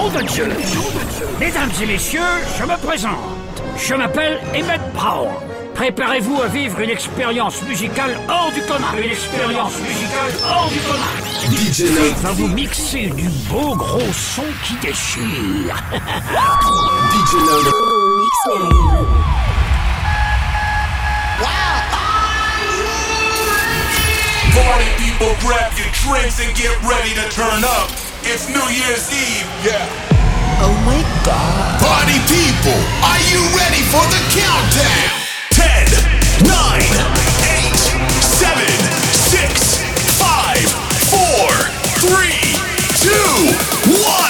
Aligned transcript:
Nom 0.00 0.08
de 0.08 0.22
Dieu 0.22 0.48
Mesdames 1.38 1.70
et 1.82 1.86
messieurs, 1.86 2.20
je 2.58 2.64
me 2.64 2.74
présente. 2.78 3.12
Je 3.76 3.94
m'appelle 3.94 4.40
Emmett 4.54 4.80
Brown. 4.94 5.28
Préparez-vous 5.74 6.40
à 6.40 6.46
vivre 6.46 6.80
une 6.80 6.88
expérience 6.88 7.60
musicale 7.64 8.16
hors 8.26 8.50
du 8.52 8.62
commun. 8.62 8.94
Une 8.96 9.10
expérience 9.10 9.78
musicale 9.78 10.32
hors 10.42 10.70
du 10.70 10.78
commun. 10.78 11.54
DJ 11.54 11.80
Il 11.80 12.14
va 12.22 12.30
vous 12.30 12.48
mixer 12.48 13.08
du 13.08 13.28
beau 13.50 13.74
gros 13.76 14.12
son 14.14 14.44
qui 14.64 14.74
déchire. 14.76 15.76
DJ 17.12 17.34
Note. 17.34 17.74
Party 24.54 24.88
people, 24.96 25.34
grab 25.40 25.72
your 25.76 25.90
drinks 26.04 26.40
and 26.40 26.56
get 26.56 26.74
ready 26.84 27.12
to 27.14 27.28
turn 27.34 27.64
up. 27.64 28.09
It's 28.22 28.48
New 28.48 28.68
Year's 28.68 29.08
Eve, 29.10 29.48
yeah. 29.64 29.88
Oh 30.60 30.76
my 30.84 31.00
god. 31.24 31.80
Party 31.80 32.20
people, 32.28 32.76
are 33.00 33.22
you 33.32 33.40
ready 33.56 33.80
for 33.88 34.04
the 34.12 34.20
countdown? 34.28 35.08
10, 35.56 35.88
9, 36.44 36.52
8, 37.64 37.76
7, 38.20 38.60
6, 39.10 39.80
5, 40.20 40.68
4, 41.08 41.48
3, 41.96 42.60
2, 43.00 44.04
1. 44.04 44.29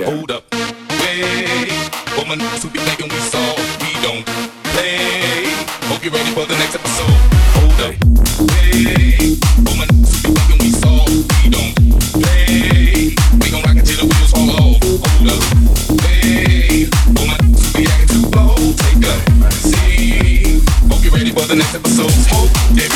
Hold 0.00 0.30
up. 0.30 0.44
Wait. 0.52 1.68
Woman, 2.16 2.40
who 2.40 2.70
be 2.70 2.78
thinking 2.78 3.08
we 3.10 3.20
saw? 3.28 3.54
We 3.82 3.92
don't 4.00 4.24
play. 4.72 5.44
Hope 5.84 6.02
you're 6.02 6.14
ready 6.14 6.30
for 6.32 6.46
the 6.46 6.56
next 6.56 6.76
episode. 6.76 7.12
Hold 7.60 7.78
up. 7.78 7.94
Wait. 8.40 9.36
Woman, 9.68 9.88
who 9.92 10.32
be 10.32 10.40
thinking 10.40 10.58
we 10.60 10.70
saw? 10.72 11.04
We 11.44 11.50
don't 11.52 11.76
play. 12.16 13.12
We 13.36 13.50
gon' 13.50 13.62
rock 13.62 13.76
until 13.76 13.98
the 14.00 14.08
wheels 14.08 14.30
fall 14.32 14.50
off. 14.50 14.80
Hold 14.80 15.28
up. 15.28 15.44
Wait. 16.00 16.88
Woman, 17.12 17.52
who 17.52 17.68
be 17.76 17.84
acting 17.84 18.08
too 18.08 18.24
bold? 18.32 18.72
Take 18.80 19.04
a 19.04 19.52
seat. 19.52 20.64
Hope 20.88 21.04
you're 21.04 21.12
ready 21.12 21.32
for 21.32 21.46
the 21.46 21.56
next 21.56 21.74
episode. 21.74 22.10
Hold 22.32 22.48
up. 22.48 22.91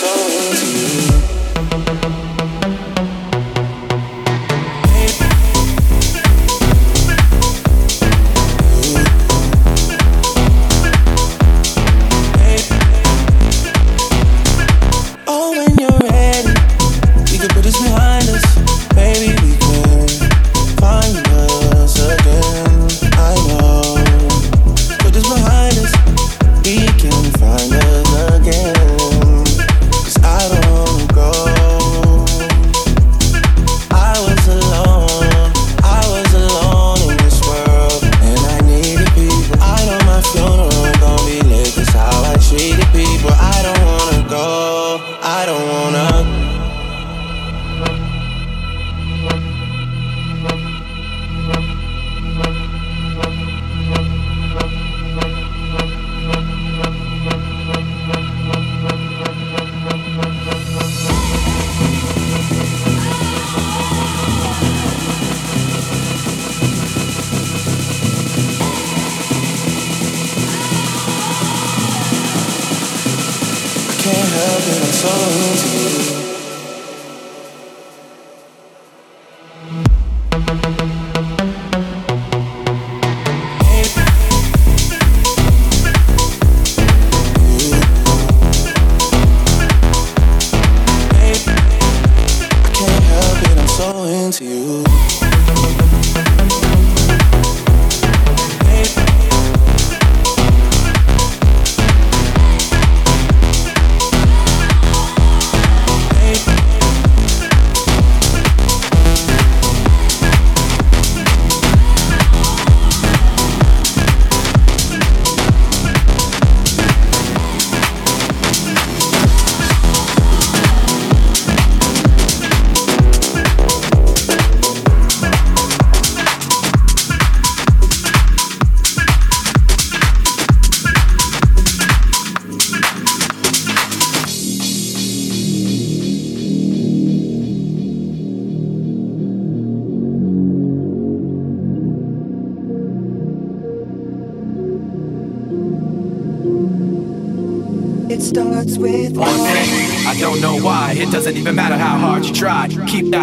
songs 0.00 0.79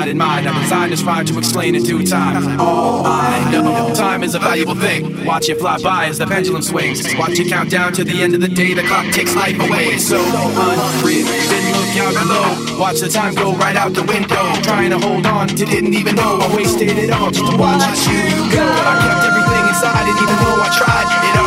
In 0.07 0.17
mind. 0.17 0.47
I 0.47 0.57
resign 0.61 0.89
to 0.91 0.95
try 0.95 1.21
to 1.21 1.37
explain 1.37 1.75
in 1.75 1.83
due 1.83 2.05
time. 2.05 2.61
All 2.61 3.05
I 3.05 3.51
know, 3.51 3.93
time 3.93 4.23
is 4.23 4.35
a 4.35 4.39
valuable 4.39 4.75
thing. 4.75 5.25
Watch 5.25 5.49
it 5.49 5.59
fly 5.59 5.77
by 5.79 6.05
as 6.05 6.17
the 6.17 6.25
pendulum 6.25 6.61
swings. 6.61 7.03
Watch 7.19 7.37
it 7.39 7.49
count 7.49 7.69
down 7.69 7.91
to 7.91 8.05
the 8.05 8.21
end 8.23 8.33
of 8.33 8.39
the 8.39 8.47
day. 8.47 8.73
The 8.73 8.83
clock 8.83 9.05
takes 9.11 9.35
life 9.35 9.59
away. 9.59 9.97
So 9.97 10.15
unreal. 10.15 11.27
Then 11.51 11.63
look 11.75 11.97
out 11.99 12.13
below. 12.23 12.79
Watch 12.79 13.01
the 13.01 13.09
time 13.09 13.35
go 13.35 13.53
right 13.55 13.75
out 13.75 13.93
the 13.95 14.03
window. 14.03 14.53
Trying 14.63 14.91
to 14.91 14.99
hold 14.99 15.25
on 15.25 15.49
to 15.49 15.65
didn't 15.65 15.93
even 15.93 16.15
know. 16.15 16.39
I 16.39 16.55
wasted 16.55 16.97
it 16.97 17.11
all 17.11 17.29
just 17.29 17.51
to 17.51 17.57
watch 17.57 17.83
you 18.07 18.23
go. 18.55 18.63
I 18.63 18.95
kept 19.03 19.25
everything 19.27 19.67
inside, 19.67 19.91
I 19.91 20.05
didn't 20.05 20.23
even 20.23 20.37
know 20.39 20.55
I 20.55 20.69
tried, 20.71 21.31
it 21.31 21.37
all. 21.41 21.46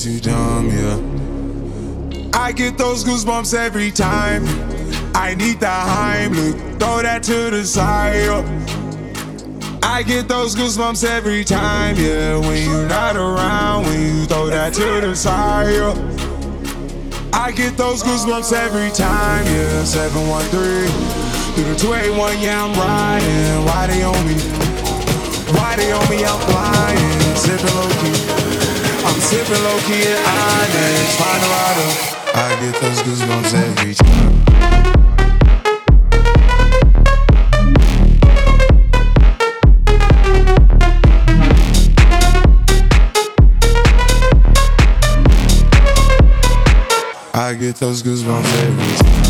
Too 0.00 0.18
dumb, 0.18 0.66
yeah. 0.70 2.30
I 2.32 2.52
get 2.52 2.78
those 2.78 3.04
goosebumps 3.04 3.52
every 3.52 3.90
time. 3.90 4.44
I 5.14 5.34
need 5.34 5.60
the 5.60 5.66
Heimlich, 5.66 6.54
throw 6.80 7.02
that 7.02 7.22
to 7.24 7.50
the 7.50 7.66
side. 7.66 8.30
I 9.82 10.02
get 10.02 10.26
those 10.26 10.56
goosebumps 10.56 11.04
every 11.04 11.44
time, 11.44 11.96
yeah. 11.96 12.38
When 12.38 12.64
you're 12.64 12.88
not 12.88 13.16
around, 13.16 13.84
when 13.84 14.00
you 14.00 14.24
throw 14.24 14.46
that 14.46 14.72
to 14.74 15.06
the 15.06 15.14
side. 15.14 15.68
I 17.34 17.52
get 17.52 17.76
those 17.76 18.02
goosebumps 18.02 18.54
every 18.54 18.90
time, 18.92 19.44
yeah. 19.44 19.84
713 19.84 20.88
through 21.54 21.64
the 21.64 21.78
281, 21.78 22.40
yeah, 22.40 22.64
I'm 22.64 22.72
riding. 22.72 23.66
Why 23.66 23.86
they 23.86 24.02
on 24.02 24.26
me? 24.26 24.34
Why 25.52 25.76
they 25.76 25.92
on 25.92 26.08
me? 26.08 26.24
I'm 26.24 26.40
flying, 26.48 27.36
sipping 27.36 27.74
low 27.74 27.90
key. 28.00 28.39
Sipping 29.30 29.62
low 29.62 29.78
key 29.86 30.02
at 30.02 30.18
Onyx, 30.26 31.14
find 31.14 31.42
a 31.44 31.48
rider. 31.54 31.90
I 32.34 32.50
get 32.60 32.74
those 32.82 33.00
goosebumps 33.02 33.54
every 33.54 33.94
time. 33.94 34.50
I 47.32 47.54
get 47.54 47.76
those 47.76 48.02
goosebumps 48.02 48.52
every 48.64 48.96
time. 48.96 49.29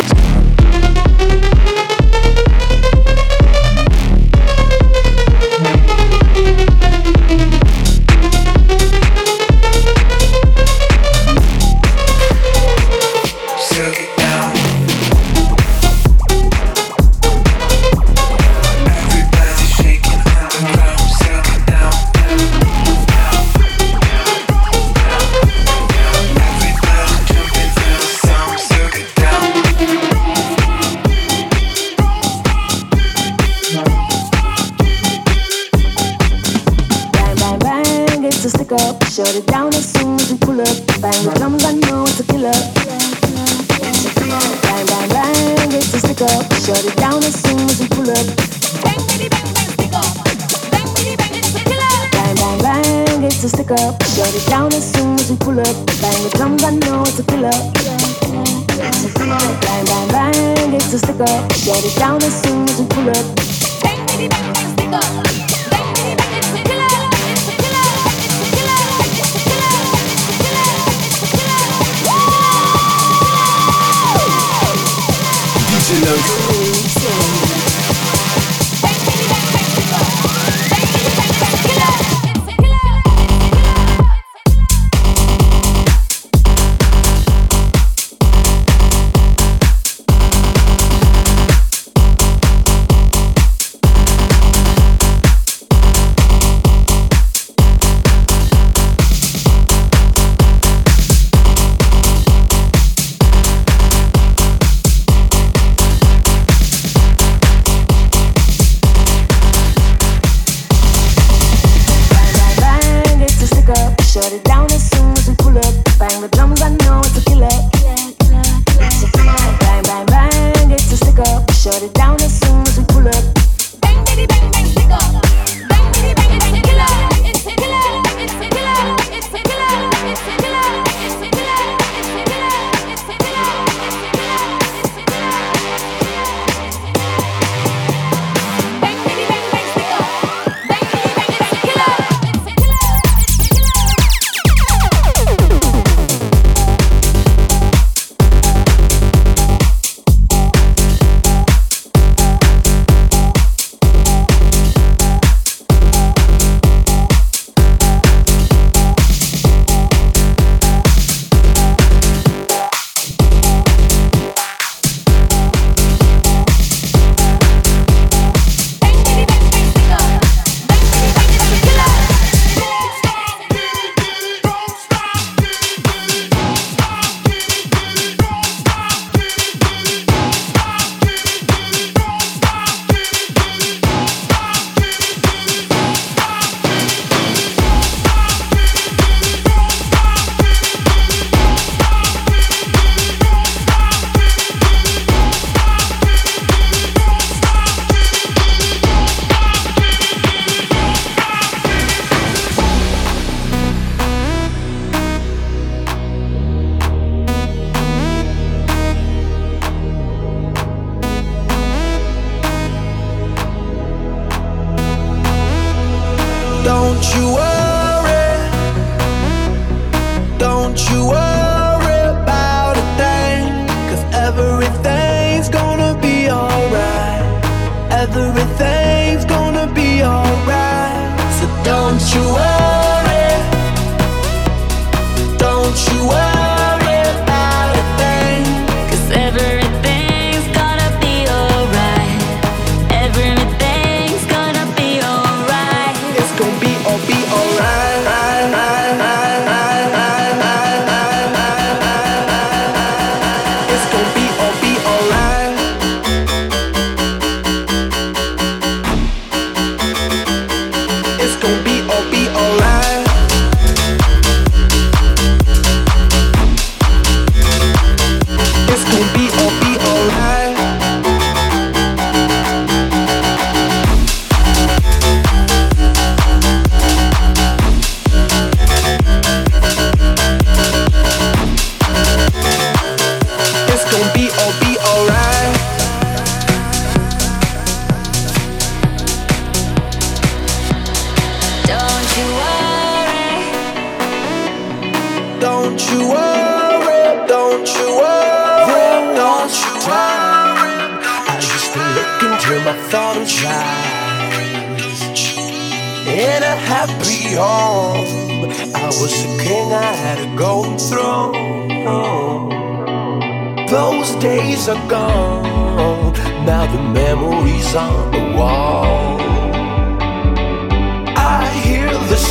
Get 61.71 61.85
it 61.85 61.95
down 61.97 62.21
as 62.21 62.41
soon 62.43 62.67
as 62.67 62.81
we 62.81 62.85
pull 62.85 63.09
up. 63.11 63.40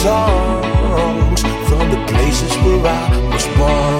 songs 0.01 1.43
from 1.69 1.91
the 1.91 2.03
places 2.09 2.57
where 2.65 2.87
I 2.87 3.31
was 3.33 3.47
born. 3.59 4.00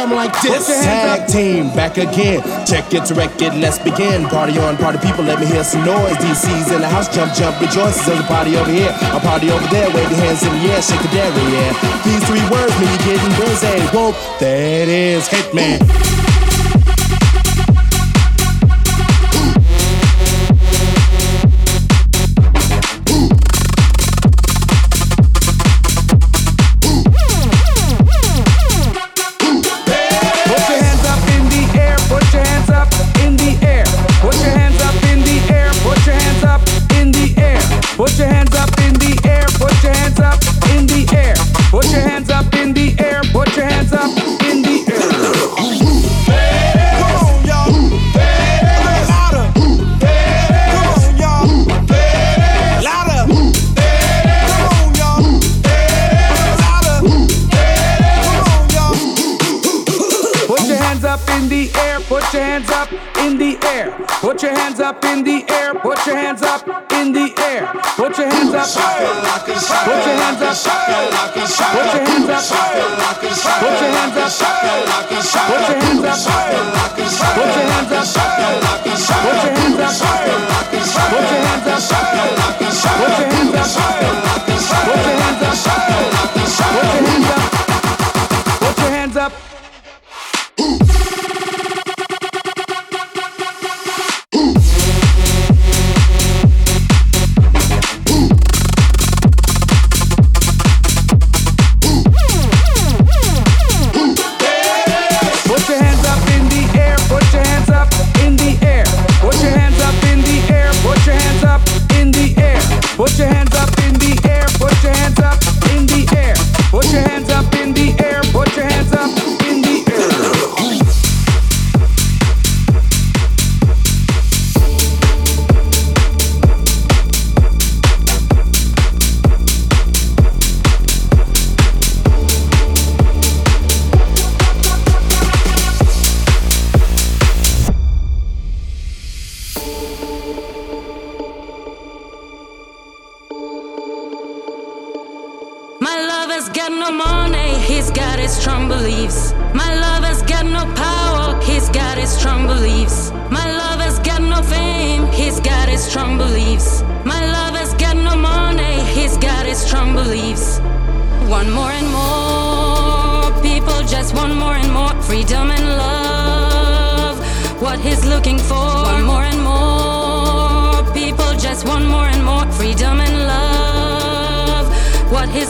something 0.00 0.16
like 0.16 0.42
this. 0.42 0.66
Tag 0.66 1.28
team 1.28 1.68
back 1.74 1.96
again. 1.98 2.40
Check 2.66 2.92
it 2.94 3.04
to 3.06 3.14
record, 3.14 3.54
let's 3.60 3.78
begin. 3.78 4.24
Party 4.28 4.58
on, 4.58 4.76
party 4.76 4.98
people, 4.98 5.24
let 5.24 5.38
me 5.40 5.46
hear 5.46 5.64
some 5.64 5.84
noise. 5.84 6.16
DC's 6.16 6.72
in 6.72 6.80
the 6.80 6.88
house, 6.88 7.08
jump, 7.14 7.32
jump, 7.34 7.60
rejoices. 7.60 8.04
There's 8.06 8.20
a 8.20 8.24
party 8.24 8.56
over 8.56 8.70
here, 8.70 8.90
a 8.90 9.20
party 9.20 9.50
over 9.50 9.66
there. 9.68 9.88
Wave 9.92 10.10
your 10.10 10.20
hands 10.20 10.42
in 10.42 10.52
the 10.52 10.72
air, 10.72 10.82
shake 10.82 11.02
the 11.02 11.08
dairy, 11.08 11.44
yeah. 11.52 11.72
These 12.04 12.24
three 12.28 12.44
words 12.48 12.72
mean 12.80 12.88
you're 12.88 13.16
getting 13.16 13.34
busy. 13.36 13.80
Whoa, 13.92 14.12
that 14.40 14.88
is 14.88 15.28
hit 15.28 15.52
me. 15.52 16.29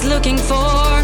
looking 0.04 0.38
for. 0.38 0.99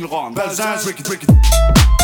tune 0.00 0.08
wrong. 0.10 0.34
Ricky, 0.86 1.02
Ricky. 1.08 2.03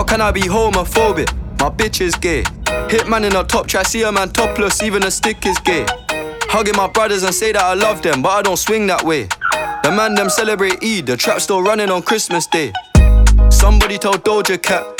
How 0.00 0.04
can 0.04 0.22
I 0.22 0.30
be 0.30 0.40
homophobic? 0.40 1.30
My 1.60 1.68
bitch 1.68 2.00
is 2.00 2.14
gay. 2.14 2.42
Hitman 2.88 3.26
in 3.26 3.36
a 3.36 3.44
top 3.44 3.66
try, 3.66 3.82
see 3.82 4.02
a 4.02 4.10
man 4.10 4.30
topless, 4.30 4.82
even 4.82 5.02
a 5.02 5.10
stick 5.10 5.44
is 5.44 5.58
gay. 5.58 5.84
Hugging 6.48 6.74
my 6.74 6.88
brothers 6.88 7.22
and 7.22 7.34
say 7.34 7.52
that 7.52 7.62
I 7.62 7.74
love 7.74 8.00
them, 8.00 8.22
but 8.22 8.30
I 8.30 8.40
don't 8.40 8.56
swing 8.56 8.86
that 8.86 9.04
way. 9.04 9.28
The 9.82 9.92
man 9.94 10.14
them 10.14 10.30
celebrate 10.30 10.82
Eid, 10.82 11.04
the 11.04 11.18
trap 11.18 11.42
still 11.42 11.62
running 11.62 11.90
on 11.90 12.00
Christmas 12.00 12.46
Day. 12.46 12.72
Somebody 13.50 13.98
tell 13.98 14.14
Doja 14.14 14.56
Cat 14.62 14.99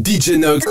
DJ 0.00 0.38
live. 0.38 0.62